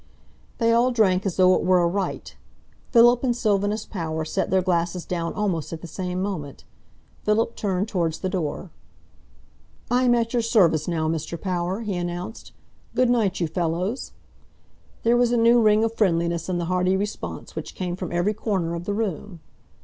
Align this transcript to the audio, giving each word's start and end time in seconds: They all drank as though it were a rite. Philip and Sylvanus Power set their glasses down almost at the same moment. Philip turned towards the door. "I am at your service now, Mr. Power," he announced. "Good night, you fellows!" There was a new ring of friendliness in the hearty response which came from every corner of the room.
They 0.57 0.73
all 0.73 0.89
drank 0.91 1.27
as 1.27 1.35
though 1.35 1.53
it 1.53 1.61
were 1.63 1.79
a 1.79 1.85
rite. 1.87 2.35
Philip 2.91 3.23
and 3.23 3.35
Sylvanus 3.37 3.85
Power 3.85 4.25
set 4.25 4.49
their 4.49 4.63
glasses 4.63 5.05
down 5.05 5.35
almost 5.35 5.71
at 5.71 5.81
the 5.81 5.87
same 5.87 6.23
moment. 6.23 6.63
Philip 7.23 7.55
turned 7.55 7.87
towards 7.87 8.17
the 8.17 8.27
door. 8.27 8.71
"I 9.91 10.05
am 10.05 10.15
at 10.15 10.33
your 10.33 10.41
service 10.41 10.87
now, 10.87 11.07
Mr. 11.07 11.39
Power," 11.39 11.81
he 11.81 11.95
announced. 11.97 12.51
"Good 12.95 13.11
night, 13.11 13.39
you 13.39 13.45
fellows!" 13.45 14.13
There 15.03 15.15
was 15.15 15.31
a 15.31 15.37
new 15.37 15.61
ring 15.61 15.83
of 15.83 15.93
friendliness 15.93 16.49
in 16.49 16.57
the 16.57 16.65
hearty 16.65 16.97
response 16.97 17.55
which 17.55 17.75
came 17.75 17.95
from 17.95 18.11
every 18.11 18.33
corner 18.33 18.73
of 18.73 18.85
the 18.85 18.95
room. 18.95 19.39